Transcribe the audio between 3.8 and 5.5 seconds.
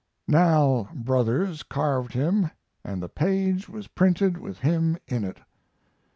printed with him in it.